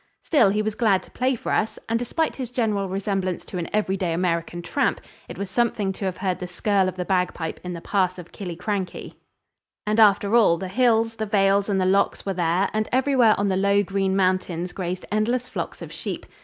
[0.23, 3.67] Still, he was glad to play for us, and despite his general resemblance to an
[3.71, 7.35] every day American tramp, it was something to have heard the skirl of the bag
[7.35, 9.13] pipe in the Pass of Killiekrankie.
[9.85, 13.49] And after all, the hills, the vales and the lochs were there, and everywhere on
[13.49, 16.25] the low green mountains grazed endless flocks of sheep.